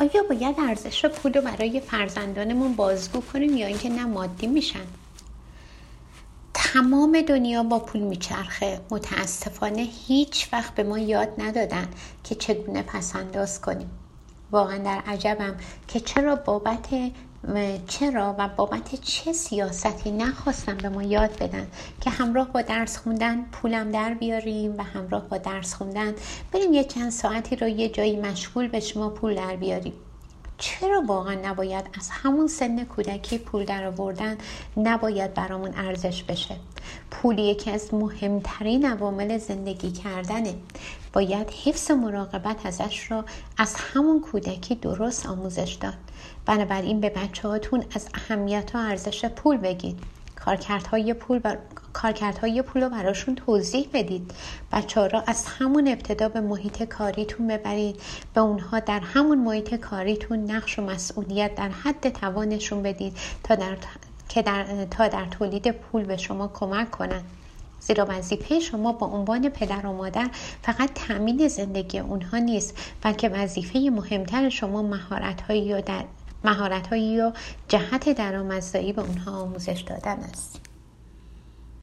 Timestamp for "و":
18.38-18.48, 24.78-24.82, 48.74-48.78, 60.78-60.82, 69.86-69.92, 77.20-77.32